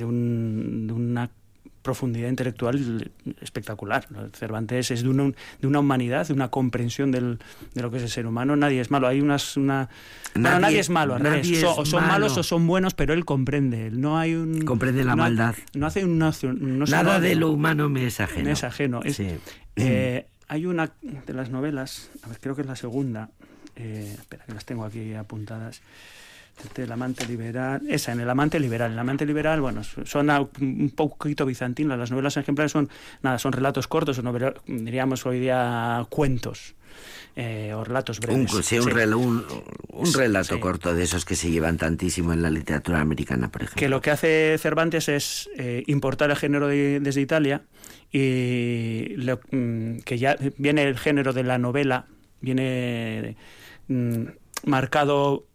[0.00, 1.30] de, un- de una
[1.82, 7.38] profundidad intelectual espectacular Cervantes es de una, de una humanidad de una comprensión del,
[7.74, 9.88] de lo que es el ser humano nadie es malo hay unas una
[10.34, 12.12] Nadie- nadie es malo al nadie revés So- o son malo.
[12.12, 15.54] malos o son buenos pero él comprende no hay un Comprende la no- maldad.
[15.74, 16.30] no hace un no
[16.86, 18.44] Nada de lo humano me es ajeno.
[18.44, 19.00] Me es ajeno.
[19.02, 19.28] Es- Sí.
[19.76, 20.92] eh, hay una
[21.26, 23.30] de las novelas, a ver, creo que es la segunda.
[23.76, 25.80] eh, espera, que las tengo aquí apuntadas.
[26.64, 28.92] Este, El amante liberal, esa, en el amante liberal.
[28.92, 31.98] El amante liberal, bueno, son un poquito bizantinas.
[31.98, 32.88] Las novelas ejemplares son,
[33.22, 36.74] nada, son relatos cortos, o novela- diríamos hoy día cuentos,
[37.36, 38.66] eh, o relatos Un, breves.
[38.66, 38.90] sí, un, Sí.
[38.90, 39.44] rel- un-
[39.88, 40.60] un relato Sí.
[40.60, 43.80] corto de esos que se llevan tantísimo en la literatura americana, por ejemplo.
[43.80, 47.62] que lo que hace Cervantes es eh, importar el género de- desde Italia
[48.12, 52.06] y lo- mm, que ya viene el género de la novela,
[52.40, 53.36] viene
[53.88, 54.24] mm,
[54.66, 55.46] marcado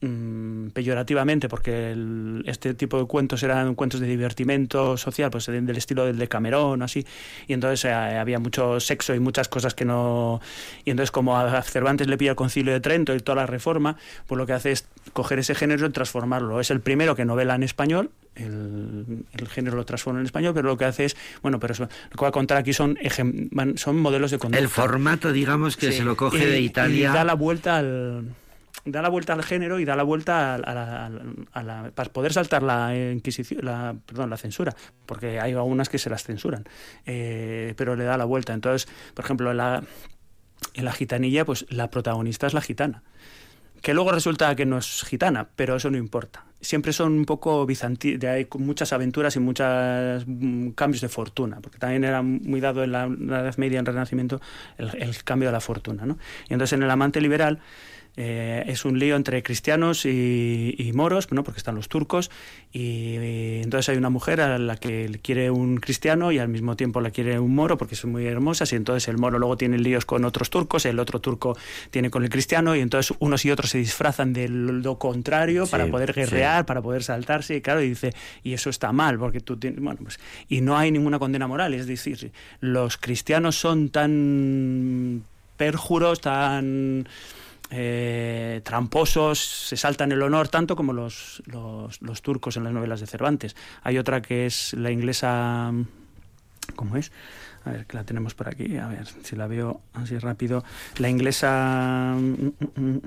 [0.00, 5.76] mm, peyorativamente porque el- este tipo de cuentos eran cuentos de divertimento social pues del
[5.76, 7.04] estilo del de Camerón así
[7.46, 10.40] y entonces eh, había mucho sexo y muchas cosas que no
[10.84, 13.96] y entonces como a Cervantes le pilla el concilio de Trento y toda la reforma
[14.26, 17.54] pues lo que hace es coger ese género y transformarlo es el primero que novela
[17.56, 21.58] en español el, el género lo transforma en español pero lo que hace es bueno
[21.58, 24.68] pero eso- lo que voy a contar aquí son ejem- son modelos de conducta El
[24.68, 25.98] formato, digamos, que Sí.
[25.98, 27.10] se lo coge Y- de Italia.
[27.10, 28.26] y da la vuelta al
[28.84, 31.10] da la vuelta al género y da la vuelta a, la,
[31.52, 34.74] a la, para poder saltar la inquisición, la, perdón, la censura,
[35.06, 36.64] porque hay algunas que se las censuran,
[37.06, 38.54] eh, pero le da la vuelta.
[38.54, 39.82] Entonces, por ejemplo, en la,
[40.74, 43.02] en la gitanilla, pues la protagonista es la gitana
[43.82, 46.44] que luego resulta que no es gitana, pero eso no importa.
[46.60, 49.66] Siempre son un poco bizantinos, hay muchas aventuras y muchos
[50.26, 53.92] mm, cambios de fortuna, porque también era muy dado en la, Edad Media, en el
[53.92, 54.40] Renacimiento,
[54.76, 56.04] el, el, cambio de la fortuna.
[56.04, 56.18] ¿no?
[56.48, 57.60] Y entonces en el amante liberal
[58.20, 61.44] eh, es un lío entre cristianos y, moros, ¿no?
[61.44, 62.32] porque están los turcos,
[62.72, 63.14] y,
[63.62, 67.12] entonces hay una mujer a la que quiere un cristiano y al mismo tiempo la
[67.12, 70.24] quiere un moro porque son muy hermosas, y entonces el moro luego tiene líos con
[70.24, 71.56] otros turcos, el otro turco
[71.92, 75.86] tiene con el cristiano, y entonces unos y otros se disfrazan de lo contrario para
[75.86, 79.56] poder guerrear, para poder saltarse, y claro, y dice, y eso está mal, porque tú
[79.56, 80.18] tienes, bueno, pues,
[80.48, 85.22] y no hay ninguna condena moral, es decir, los cristianos son tan
[85.56, 87.06] perjuros, tan
[87.70, 93.00] eh, tramposos, se saltan el honor tanto como los, los, los, turcos en las novelas
[93.00, 93.56] de Cervantes.
[93.82, 95.72] Hay otra que es la inglesa,
[96.74, 97.12] ¿cómo es?
[97.68, 100.64] A ver, que la tenemos por aquí, a ver si la veo así rápido.
[100.96, 102.46] La inglesa, mm,
[102.76, 103.00] mm, mm,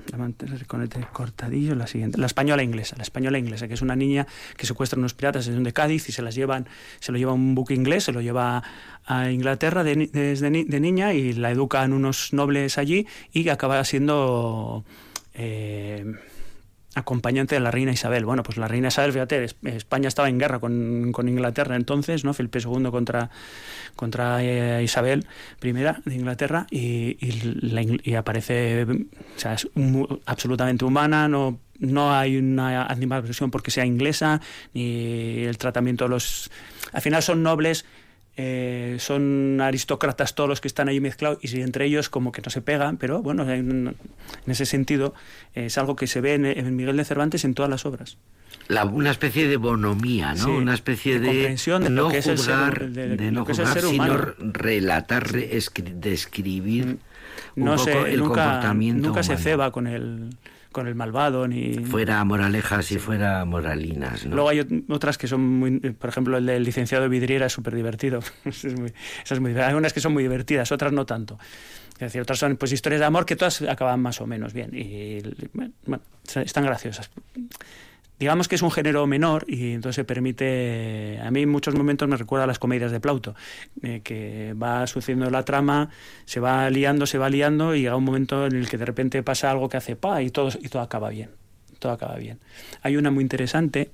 [0.68, 2.16] con el cortadillo, la siguiente.
[2.18, 4.24] La española inglesa, la española inglesa, que es una niña
[4.56, 6.68] que secuestra unos piratas de Cádiz y se las llevan,
[7.00, 8.62] se lo lleva un buque inglés, se lo lleva
[9.04, 14.84] a Inglaterra desde de, niña y la educan unos nobles allí y acaba siendo...
[15.34, 16.04] Eh,
[16.94, 18.24] acompañante de la reina Isabel.
[18.24, 22.34] Bueno, pues la reina Isabel, fíjate, España estaba en guerra con, con Inglaterra entonces, ¿no?
[22.34, 23.30] Felipe II contra,
[23.96, 25.26] contra eh, Isabel
[25.62, 27.16] I de Inglaterra y,
[28.04, 29.68] y, aparece, o sea, es
[30.26, 34.40] absolutamente humana, no no hay una animadversión porque sea inglesa,
[34.72, 36.48] ni el tratamiento de los...
[36.92, 37.84] Al final son nobles
[38.36, 42.50] eh, son aristócratas todos los que están ahí mezclados y entre ellos como que no
[42.50, 43.94] se pegan, pero bueno, en,
[44.46, 45.14] ese sentido
[45.54, 48.16] es algo que se ve en, Miguel de Cervantes en todas las obras.
[48.68, 50.56] La, una especie de bonomía, ¿no?
[50.56, 56.86] una especie de, comprensión de, no que juzgar, de, no juzgar, sino relatar, describir
[57.56, 57.64] mm.
[57.64, 60.30] no un poco el nunca, comportamiento Nunca se ceba con el
[60.72, 65.78] con el malvado ni fuera moralejas y fuera moralinas luego hay otras que son muy
[65.78, 68.92] por ejemplo el del licenciado Vidriera es súper divertido es muy,
[69.28, 71.38] es muy, hay unas que son muy divertidas otras no tanto.
[71.94, 74.70] Es decir otras son pues historias de amor que todas acaban más o menos bien.
[74.72, 75.20] Y
[75.52, 75.72] bueno,
[76.34, 77.10] están graciosas
[78.22, 82.16] digamos que es un género menor y entonces permite, a mí en muchos momentos me
[82.16, 83.34] recuerda a las comedias de Plauto,
[83.82, 85.90] eh, que va sucediendo la trama,
[86.24, 89.24] se va liando, se va liando y llega un momento en el que de repente
[89.24, 91.30] pasa algo que hace pa y todo, y todo acaba bien,
[91.80, 92.38] todo acaba bien.
[92.82, 93.90] Hay una muy interesante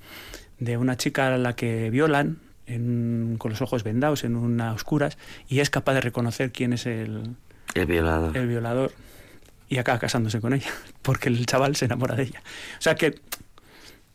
[0.58, 5.16] de una chica a la que violan con los ojos vendados en una oscuras
[5.48, 7.34] y es capaz de reconocer quién es el,
[7.72, 8.36] el violador.
[8.36, 8.92] El violador
[9.70, 10.70] y acaba casándose con ella,
[11.00, 12.42] porque el chaval se enamora de ella.
[12.78, 13.14] O sea que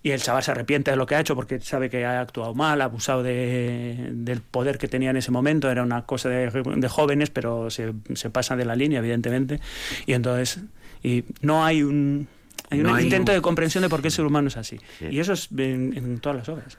[0.04, 2.54] y el chaval se arrepiente de lo que ha hecho porque sabe que ha actuado
[2.54, 6.52] mal, ha abusado de, del poder que tenía en ese momento, era una cosa de,
[6.52, 9.62] de jóvenes, pero se, se, pasa de la línea, evidentemente,
[10.06, 10.60] y entonces
[11.02, 12.28] y no hay un,
[12.70, 15.32] hay un intento de comprensión de por qué el ser humano es así, y eso
[15.34, 16.78] es en, todas las obras.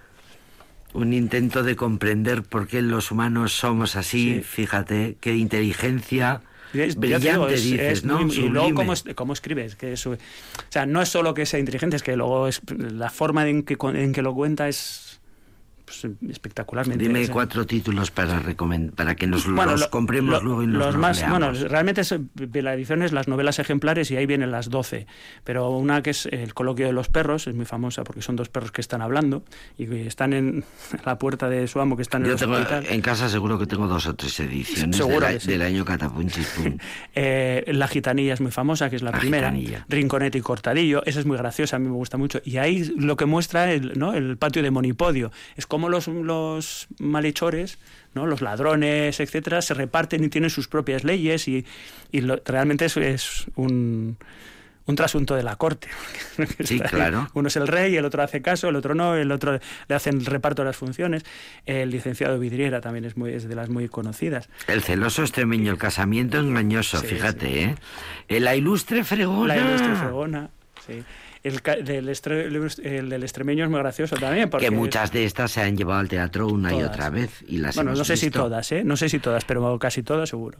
[0.92, 6.42] Un intento de comprender por qué los humanos somos así, fíjate, qué inteligencia
[6.96, 8.20] brillante, dices, ¿no?
[8.20, 9.76] y luego, ¿cómo, cómo escribes?
[9.76, 10.16] Que o
[10.68, 13.76] sea, no es solo que sea inteligente, es que luego es, la forma en que,
[13.80, 15.03] en que lo cuenta es
[15.84, 17.02] pues, espectacularmente.
[17.02, 18.42] Dime cuatro títulos para
[18.94, 22.14] para que nos los compremos luego y nos los, más, Bueno, realmente es,
[22.52, 25.06] la edición es las novelas ejemplares y ahí vienen las doce.
[25.44, 28.48] Pero una que es El coloquio de los perros, es muy famosa porque son dos
[28.48, 29.44] perros que están hablando
[29.76, 30.64] y están en
[31.04, 33.86] la puerta de su amo que están en el tengo, En casa seguro que tengo
[33.86, 36.54] dos o tres ediciones del año Catapunchis.
[37.14, 39.52] eh, la gitanilla es muy famosa, que es la, primera.
[39.88, 42.40] Rinconete y Cortadillo, esa es muy graciosa, a mí me gusta mucho.
[42.44, 44.14] Y ahí lo que muestra el, ¿no?
[44.14, 45.30] el patio de Monipodio.
[45.56, 47.78] Es como los, los malhechores,
[48.14, 48.28] ¿no?
[48.28, 51.66] los ladrones, etcétera, se reparten y tienen sus propias leyes y,
[52.12, 54.16] y realmente eso es un,
[54.86, 55.88] un trasunto de la corte.
[56.62, 57.28] Sí, claro.
[57.34, 59.58] Uno es el rey, el otro hace caso, el otro no, el otro
[59.88, 61.24] le hacen el reparto de las funciones.
[61.66, 64.48] El licenciado Vidriera también es, muy, es de las muy conocidas.
[64.68, 67.64] El celoso extremeño, el casamiento engañoso, fíjate,
[68.28, 68.40] ¿eh?
[68.40, 69.56] La ilustre fregona.
[69.56, 70.50] La ilustre fregona,
[70.86, 71.02] sí.
[71.44, 74.48] El, del, el del extremeño es muy gracioso también.
[74.48, 77.44] Porque que muchas de estas se han llevado al teatro una y otra vez.
[77.46, 78.82] Y las bueno, no sé si todas, ¿eh?
[78.82, 80.58] No sé si todas, pero casi todas seguro.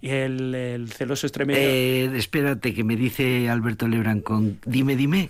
[0.00, 1.58] Y el, el celoso extremeño...
[1.60, 4.58] Eh, espérate, que me dice Alberto Lebran con...
[4.64, 5.28] Dime, dime.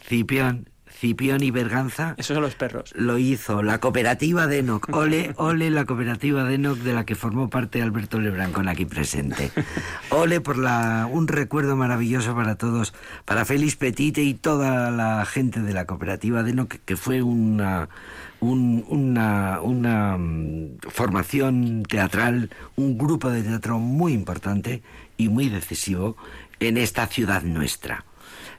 [0.00, 0.68] Cipión,
[1.02, 2.14] Cipión y Berganza.
[2.16, 2.92] Esos son los perros.
[2.94, 4.88] Lo hizo la cooperativa de Enoch.
[4.92, 9.50] Ole, ole la cooperativa de Enoch de la que formó parte Alberto Lebrancón aquí presente.
[10.10, 12.94] Ole por la, un recuerdo maravilloso para todos,
[13.24, 17.88] para Félix Petite y toda la gente de la cooperativa de Enoch, que fue una,
[18.38, 24.84] una, una mm, formación teatral, un grupo de teatro muy importante
[25.16, 26.16] y muy decisivo
[26.60, 28.04] en esta ciudad nuestra.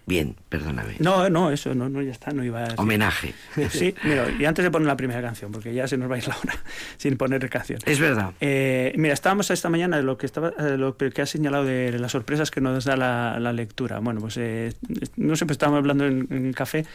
[0.05, 0.95] Bien, perdóname.
[0.99, 2.75] No, no, eso no, no ya está, no iba a.
[2.77, 3.33] Homenaje.
[3.69, 6.17] Sí, mira, y antes de poner la primera canción, porque ya se nos va a
[6.17, 6.55] ir la hora
[6.97, 7.79] sin poner canción.
[7.85, 8.33] Es verdad.
[8.41, 11.97] Eh, mira, estábamos esta mañana de lo que estaba, eh, lo que has señalado de
[11.99, 13.99] las sorpresas que nos da la, la lectura.
[13.99, 14.73] Bueno, pues eh,
[15.15, 16.85] no siempre estábamos hablando en, en el café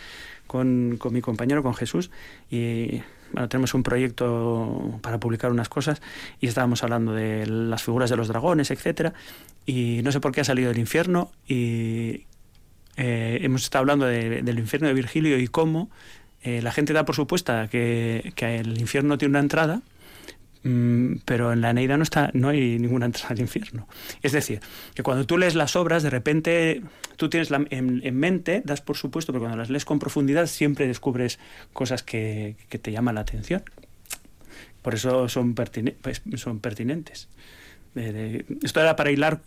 [0.47, 2.11] con, con, mi compañero, con Jesús,
[2.51, 3.03] y
[3.33, 6.01] bueno, tenemos un proyecto para publicar unas cosas
[6.41, 9.13] y estábamos hablando de las figuras de los dragones, etcétera,
[9.67, 12.25] y no sé por qué ha salido del infierno y
[12.99, 15.89] eh, hemos estado hablando de, del infierno de Virgilio y cómo
[16.43, 19.83] eh, la gente da por supuesta que, el infierno tiene una entrada,
[20.65, 23.87] mmm, pero en la Eneida no, está, no hay ninguna entrada al infierno.
[24.23, 24.61] Es decir,
[24.95, 26.83] que cuando tú lees las obras, de repente
[27.17, 30.47] tú tienes la, en, en, mente, das por supuesto, pero cuando las lees con profundidad
[30.47, 31.39] siempre descubres
[31.73, 33.63] cosas que, te llaman la atención.
[34.83, 37.29] Por eso son, pertine pues, son pertinentes.
[37.95, 39.41] Eh, esto era para hilar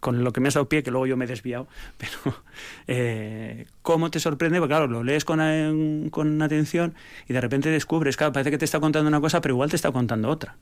[0.00, 1.68] con lo que me has dado pie, que luego yo me he desviado,
[1.98, 2.36] pero
[2.86, 4.58] eh, ¿cómo te sorprende?
[4.58, 6.94] Porque claro, lo lees con, con atención
[7.28, 9.76] y de repente descubres, claro, parece que te está contando una cosa, pero igual te
[9.76, 10.56] está contando otra.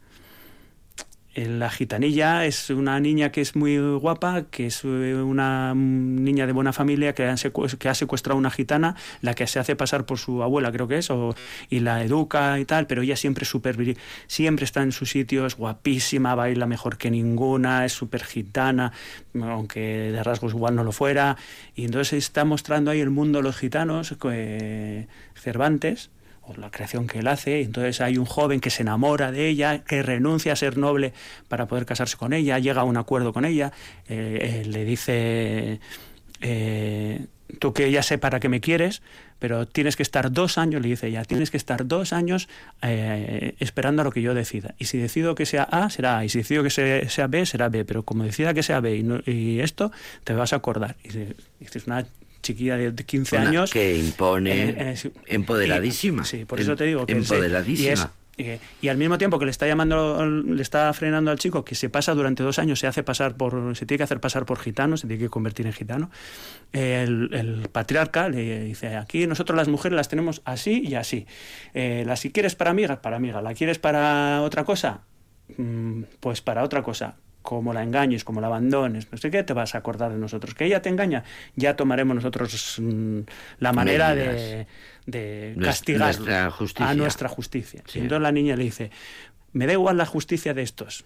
[1.35, 6.73] La gitanilla es una niña que es muy guapa, que es una niña de buena
[6.73, 10.71] familia que, ha secuestrado a una gitana, la que se hace pasar por su abuela,
[10.71, 11.09] creo que es,
[11.71, 13.75] y la educa y tal, pero ella siempre súper
[14.29, 18.93] siempre está en su sitio, es guapísima, baila mejor que ninguna, es súper gitana,
[19.35, 21.37] aunque de rasgos igual no lo fuera,
[21.75, 26.11] y entonces está mostrando ahí el mundo de los gitanos, eh, Cervantes,
[26.47, 29.85] o la creación que él hace, entonces hay un joven que se enamora de ella,
[29.85, 31.13] que renuncia a ser noble
[31.49, 33.73] para poder casarse con ella, llega a un acuerdo con ella,
[34.09, 35.81] eh, eh, le dice,
[36.41, 37.27] eh,
[37.59, 39.03] tú que ya sé para qué me quieres,
[39.39, 42.49] pero tienes que estar dos años, le dice ella, tienes que estar dos años
[42.81, 44.75] esperando a lo que yo decida.
[44.79, 47.45] Y si decido que sea A, será A, y si decido que sea, sea B,
[47.45, 49.93] será B, pero como decida que sea B y, no, y esto,
[50.25, 50.97] te vas a acordar.
[51.05, 51.09] Y
[51.61, 52.07] dices, una
[52.45, 53.73] chiquilla de 15 Una años.
[53.73, 56.23] Que impone, eh, eh, empoderadísima.
[56.23, 57.89] Y, sí, por eso te digo que empoderadísima.
[57.89, 61.39] Y, es, eh, y, al mismo tiempo que le está llamando, le está frenando al
[61.39, 64.21] chico que se pasa durante dos años, se hace pasar por, se tiene que hacer
[64.21, 66.11] pasar por gitano, se tiene que convertir en gitano.
[66.73, 71.27] El, el patriarca le dice aquí nosotros las mujeres las tenemos así y así.
[71.75, 73.41] Eh, la si quieres para amiga, para amiga.
[73.41, 75.03] La quieres para otra cosa,
[75.57, 79.53] mm, pues para otra cosa como la engañes, como la abandones, no sé qué, te
[79.53, 80.55] vas a acordar de nosotros.
[80.55, 81.25] Que ella te engaña,
[81.57, 83.21] ya tomaremos nosotros mmm,
[83.59, 84.67] la manera de,
[85.05, 86.15] de castigar
[86.79, 87.83] a nuestra justicia.
[87.87, 87.99] Sí.
[87.99, 88.91] Entonces la niña le dice,
[89.53, 91.05] me da igual la justicia de estos.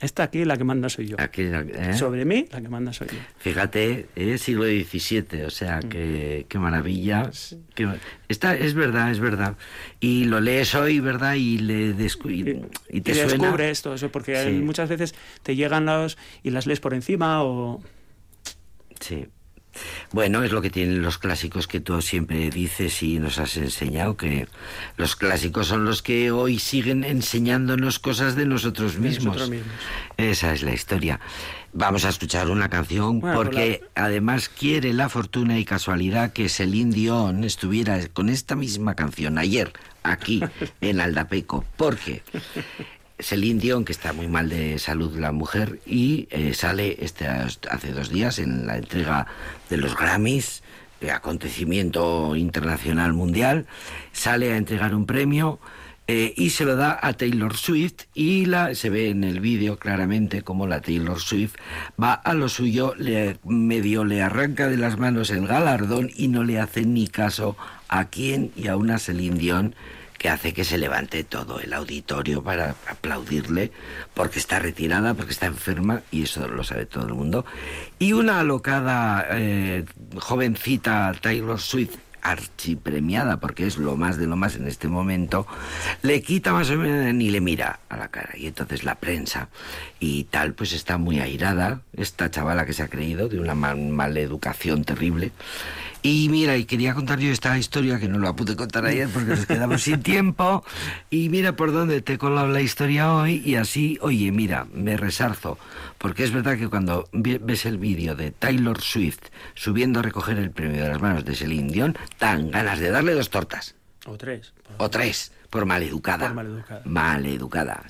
[0.00, 1.16] Esta aquí la que manda soy yo.
[1.18, 1.92] Aquí, ¿eh?
[1.94, 3.18] Sobre mí la que manda soy yo.
[3.38, 5.88] Fíjate, es siglo XVII, o sea, mm.
[5.88, 7.32] qué, qué maravilla.
[7.32, 7.60] Sí.
[7.74, 7.88] Qué,
[8.28, 9.56] esta, es verdad, es verdad.
[9.98, 11.34] Y lo lees hoy, ¿verdad?
[11.34, 13.32] Y, le descu y, y te y suena...
[13.32, 14.50] descubre esto, eso, porque sí.
[14.50, 17.82] muchas veces te llegan los y las lees por encima o...
[19.00, 19.26] Sí.
[20.12, 24.16] Bueno, es lo que tienen los clásicos que tú siempre dices y nos has enseñado,
[24.16, 24.48] que
[24.96, 29.36] los clásicos son los que hoy siguen enseñándonos cosas de nosotros mismos.
[29.36, 29.72] Nosotros mismos.
[30.16, 31.20] Esa es la historia.
[31.72, 34.04] Vamos a escuchar una canción bueno, porque la...
[34.04, 39.72] además quiere la fortuna y casualidad que Celine Dion estuviera con esta misma canción ayer
[40.02, 40.42] aquí
[40.80, 41.64] en Aldapeco.
[41.76, 42.22] Porque
[43.18, 47.92] Celine Dion, que está muy mal de salud la mujer, y eh, sale este, hace
[47.92, 49.26] dos días en la entrega
[49.70, 50.62] de los Grammys,
[51.00, 53.66] de acontecimiento internacional mundial,
[54.12, 55.60] sale a entregar un premio
[56.10, 59.78] eh, y se lo da a Taylor Swift y la, se ve en el vídeo
[59.78, 61.56] claramente como la Taylor Swift
[62.02, 66.44] va a lo suyo, le, medio le arranca de las manos el galardón y no
[66.44, 67.56] le hace ni caso
[67.88, 69.74] a quién y a una Celine Dion
[70.18, 73.70] que hace que se levante todo el auditorio para aplaudirle
[74.14, 77.46] porque está retirada, porque está enferma, y eso lo sabe todo el mundo.
[77.98, 79.84] Y una alocada eh,
[80.18, 85.46] jovencita Taylor Swift archipremiada, porque es lo más de lo más en este momento,
[86.02, 88.30] le quita más o menos ni le mira a la cara.
[88.36, 89.48] Y entonces la prensa
[90.00, 93.78] y tal, pues está muy airada, esta chavala que se ha creído de una mal,
[93.78, 95.32] maleducación terrible.
[96.02, 99.30] Y mira, y quería contar yo esta historia que no la pude contar ayer porque
[99.30, 100.64] nos quedamos sin tiempo.
[101.10, 104.96] Y mira por dónde te he colado la historia hoy y así, oye, mira, me
[104.96, 105.58] resarzo.
[105.98, 109.18] Porque es verdad que cuando ves el vídeo de Taylor Swift
[109.54, 113.14] subiendo a recoger el premio de las manos de Celine Dion, dan ganas de darle
[113.14, 113.74] dos tortas.
[114.06, 114.52] O tres.
[114.78, 116.26] O tres, por maleducada.
[116.28, 116.82] Por maleducada.
[116.84, 117.82] Maleducada.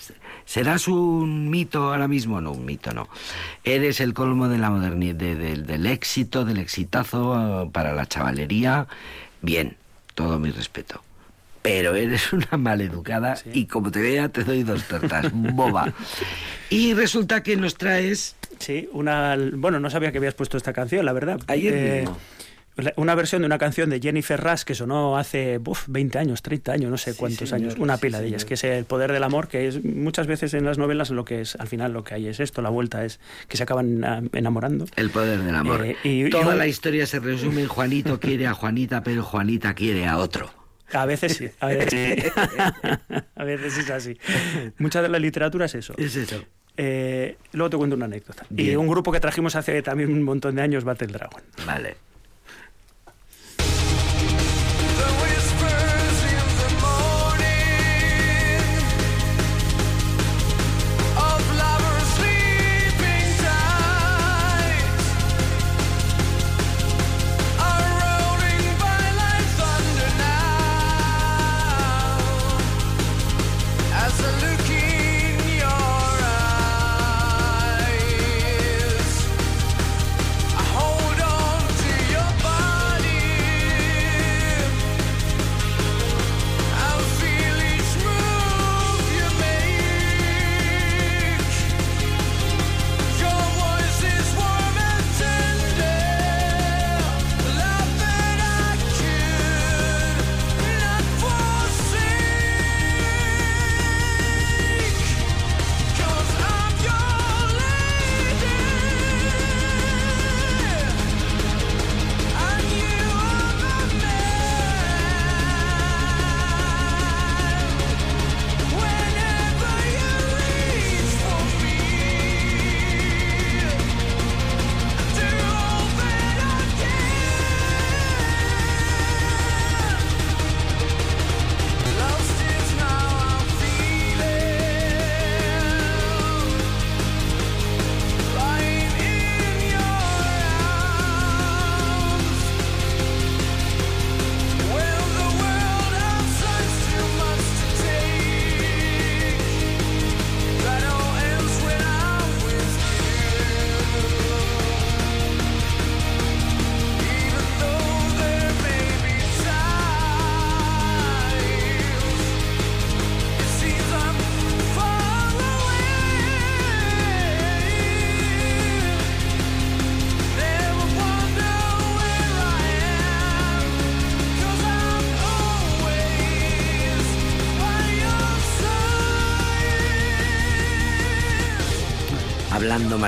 [0.49, 2.41] ¿Serás un mito ahora mismo?
[2.41, 3.07] No, un mito no.
[3.65, 8.07] Eres el colmo de la modernidad, de- de- del éxito, del exitazo eh, para la
[8.07, 8.87] chavalería.
[9.43, 9.77] Bien,
[10.15, 11.03] todo mi respeto.
[11.61, 13.51] Pero eres una maleducada Sí.
[13.53, 15.93] y como te vea te doy dos tortas, boba.
[16.71, 19.37] Y resulta que nos traes Sí, una.
[19.55, 21.39] Bueno, no sabía que habías puesto esta canción, la verdad.
[21.47, 22.17] Ayer Eh, mismo.
[22.97, 26.73] Una versión de una canción de Jennifer Rush que sonó hace uf, 20 años, 30
[26.73, 28.49] años, no sé Sí, cuántos señor, años, una sí, pila de ellas, señor.
[28.49, 31.41] que es el poder del amor, que es muchas veces en las novelas lo que
[31.41, 33.19] es, al final lo que hay es esto, la vuelta es
[33.49, 34.85] que se acaban ah, enamorando.
[34.97, 35.85] el poder del amor.
[35.85, 39.75] Eh, y- Toda y- la historia se resume en Juanito quiere a Juanita, pero Juanita
[39.75, 40.51] quiere a otro.
[40.93, 42.31] A veces sí, a veces sí.
[43.37, 44.17] a veces es así.
[44.79, 45.95] Mucha de la literatura es eso.
[45.99, 46.43] Es eso.
[46.77, 48.47] Eh, luego te cuento una anécdota.
[48.57, 51.43] Y un grupo que trajimos hace también un montón de años, Battle Dragon.
[51.67, 51.97] Vale.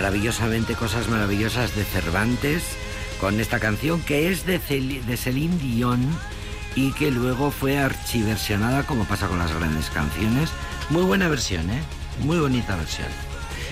[0.01, 2.63] Maravillosamente cosas maravillosas de Cervantes
[3.21, 6.01] con esta canción que es de, Cel- de Celine Dion
[6.75, 10.49] y que luego fue archiversionada como pasa con las grandes canciones.
[10.89, 11.83] Muy buena versión, ¿eh?
[12.25, 13.09] Muy bonita versión.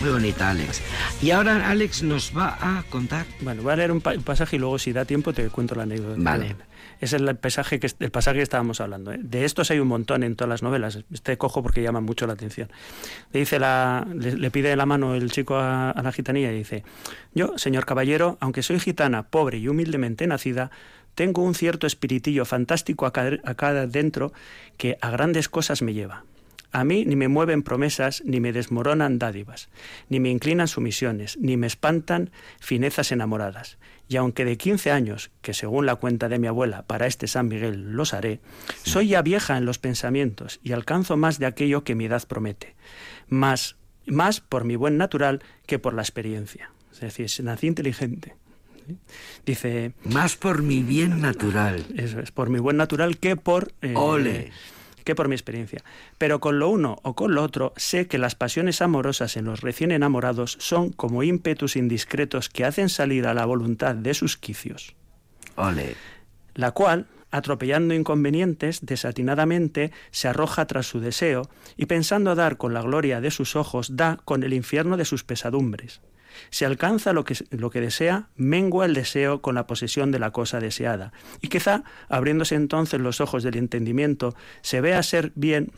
[0.01, 0.81] Muy bonita, Alex.
[1.21, 3.27] Y ahora Alex nos va a contar.
[3.41, 5.75] Bueno, voy a leer un, pa- un pasaje y luego si da tiempo te cuento
[5.75, 6.15] la anécdota.
[6.19, 6.55] Vale.
[7.01, 9.13] Es el pasaje que, el pasaje que estábamos hablando.
[9.13, 9.19] ¿eh?
[9.21, 11.01] De estos hay un montón en todas las novelas.
[11.13, 12.71] Este cojo porque llama mucho la atención.
[13.33, 16.59] Le, dice la, le, le pide la mano el chico a, a la gitanilla y
[16.59, 16.85] dice,
[17.35, 20.71] yo, señor caballero, aunque soy gitana, pobre y humildemente nacida,
[21.17, 24.33] tengo un cierto espiritillo fantástico acá, acá dentro
[24.77, 26.25] que a grandes cosas me lleva.
[26.71, 29.69] A mí ni me mueven promesas, ni me desmoronan dádivas,
[30.11, 33.79] ni me inclinan sumisiones, ni me espantan finezas enamoradas.
[34.07, 37.49] Y aunque de 15 años, que según la cuenta de mi abuela para este San
[37.49, 38.41] Miguel los haré,
[38.83, 42.75] soy ya vieja en los pensamientos y alcanzo más de aquello que mi edad promete.
[43.29, 46.71] Más, más por mi buen natural que por la experiencia.
[46.93, 48.35] Es decir, nací inteligente.
[49.45, 51.85] Dice, Más por mi bien natural.
[51.97, 53.73] eso es, por mi buen natural que por...
[53.83, 54.51] eh, Ole.
[55.09, 55.83] Que por mi experiencia.
[56.19, 59.63] Pero con lo uno o con lo otro, sé que las pasiones amorosas en los
[59.63, 64.95] recién enamorados son como ímpetus indiscretos que hacen salir a la voluntad de sus quicios,
[65.57, 65.97] Ole.
[66.55, 71.49] la cual, atropellando inconvenientes, desatinadamente se arroja tras su deseo
[71.79, 75.25] y pensando dar con la gloria de sus ojos, da con el infierno de sus
[75.25, 76.03] pesadumbres.
[76.51, 80.31] Si alcanza lo que, lo que desea, mengua el deseo con la posesión de la
[80.31, 81.13] cosa deseada.
[81.41, 85.73] Y quizá, abriéndose entonces los ojos del entendimiento, se vea ser bien,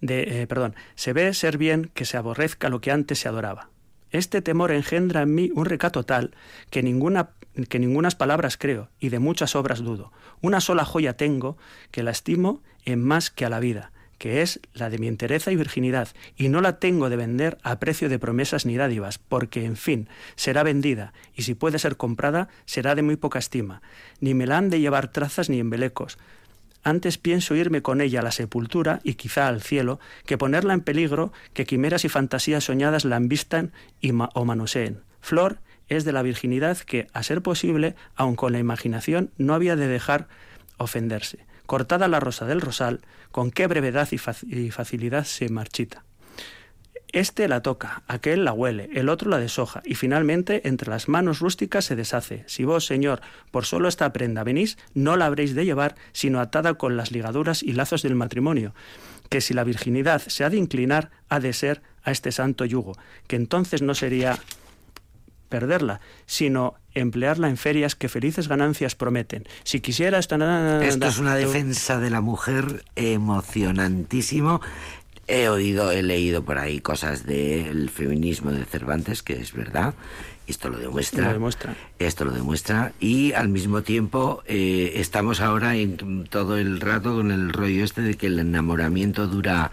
[0.00, 3.70] de, eh, perdón, se ve ser bien que se aborrezca lo que antes se adoraba.
[4.10, 6.34] Este temor engendra en mí un recato tal
[6.70, 7.30] que, ninguna,
[7.68, 10.12] que ningunas palabras creo y de muchas obras dudo.
[10.42, 11.56] Una sola joya tengo
[11.90, 13.91] que la estimo en más que a la vida,
[14.22, 16.06] que es la de mi entereza y virginidad,
[16.36, 20.08] y no la tengo de vender a precio de promesas ni dádivas, porque, en fin,
[20.36, 23.82] será vendida, y si puede ser comprada, será de muy poca estima.
[24.20, 26.18] Ni me la han de llevar trazas ni embelecos,
[26.84, 30.82] antes pienso irme con ella a la sepultura y quizá al cielo, que ponerla en
[30.82, 35.02] peligro, que quimeras y fantasías soñadas la envistan y o manoseen.
[35.20, 35.58] Flor
[35.88, 39.88] es de la virginidad que, a ser posible, aun con la imaginación, no había de
[39.88, 40.28] dejar
[40.76, 41.44] ofenderse.
[41.72, 43.00] Cortada la rosa del rosal,
[43.30, 46.04] con qué brevedad y, fac y facilidad se marchita.
[47.12, 51.38] Este la toca, aquel la huele, el otro la deshoja, y finalmente entre las manos
[51.38, 52.44] rústicas se deshace.
[52.46, 56.74] Si vos, Señor, por solo esta prenda venís, no la habréis de llevar, sino atada
[56.74, 58.74] con las ligaduras y lazos del matrimonio,
[59.30, 62.98] que si la virginidad se ha de inclinar, ha de ser a este santo yugo,
[63.28, 64.38] que entonces no sería
[65.52, 69.44] perderla, sino emplearla en ferias que felices ganancias prometen.
[69.64, 70.34] Si quisiera esta...
[70.82, 74.60] Esto es una defensa de la mujer emocionantísimo.
[75.28, 79.94] He oído, he leído por ahí cosas del feminismo de Cervantes, que es verdad.
[80.48, 81.26] Esto lo demuestra.
[81.28, 81.76] Lo demuestra.
[82.00, 82.92] Esto lo demuestra.
[82.98, 88.02] Y al mismo tiempo eh, estamos ahora en todo el rato con el rollo este
[88.02, 89.70] de que el enamoramiento dura...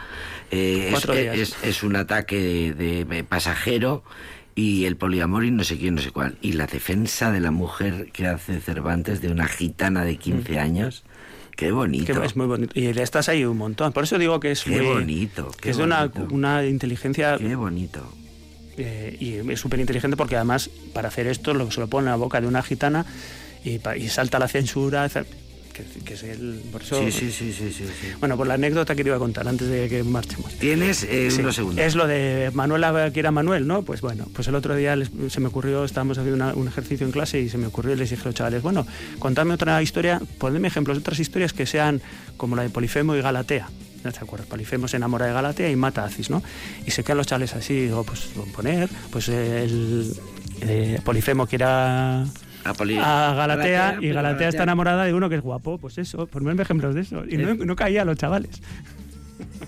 [0.51, 1.35] eh, es, días.
[1.37, 4.03] es- es un ataque de, de pasajero
[4.59, 6.37] y el poliamor y no sé quién, no sé cuál.
[6.41, 11.03] Y la defensa de la mujer que hace Cervantes de una gitana de 15 años.
[11.55, 12.13] Qué bonito.
[12.13, 12.19] Mm.
[12.19, 12.71] Que es muy bonito.
[12.79, 13.93] Y de estas hay un montón.
[13.93, 17.55] Por eso digo que es Qué muy- bonito, que es de una, una inteligencia Qué
[17.55, 18.01] bonito.
[18.77, 22.11] eh, y es súper inteligente porque además para hacer esto lo se lo pone en
[22.11, 23.05] la boca de una gitana
[23.63, 25.07] y, y salta la censura.
[25.83, 26.61] Que, que es el...
[26.71, 28.07] Por eso, Sí, sí, sí, sí, sí, sí.
[28.19, 30.53] Bueno, pues la anécdota que te iba a contar antes de que marchemos.
[30.55, 31.83] Tienes eh, Sí, unos segundos.
[31.85, 33.83] Es lo de Manuela, que era Manuel, ¿no?
[33.83, 37.05] Pues bueno, pues el otro día les- se me ocurrió, estábamos haciendo una- un ejercicio
[37.05, 38.85] en clase y se me ocurrió y les dije a los chavales, bueno,
[39.19, 42.01] contadme otra historia, ponedme ejemplos de otras historias que sean
[42.37, 43.69] como la de Polifemo y Galatea.
[44.03, 44.47] ¿No te acuerdas?
[44.47, 46.41] Polifemo se enamora de Galatea y mata a Acis, ¿no?
[46.85, 50.13] Y se quedan los chavales así, digo, pues poner, pues el
[50.61, 52.25] eh, Polifemo que era
[52.65, 56.27] A, Poli- a Galatea, y Galatea está enamorada de uno que es guapo, pues eso,
[56.27, 57.23] ponedme ejemplos de eso.
[57.27, 58.61] Y no, no caía a los chavales.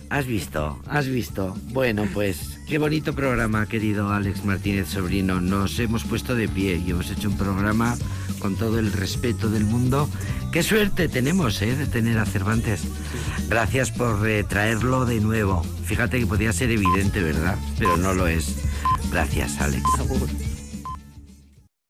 [0.10, 1.56] Has visto, has visto.
[1.72, 5.40] Bueno, pues qué bonito programa, querido Alex Martínez Sobrino.
[5.40, 7.96] Nos hemos puesto de pie y hemos hecho un programa
[8.40, 10.10] con todo el respeto del mundo.
[10.52, 11.78] Qué suerte tenemos, ¿eh?
[11.78, 12.84] De tener a Cervantes.
[13.48, 15.64] Gracias por eh, traerlo de nuevo.
[15.86, 17.56] Fíjate que podía ser evidente, ¿verdad?
[17.80, 18.58] Pero no lo es.
[19.12, 19.84] Gracias, Alex.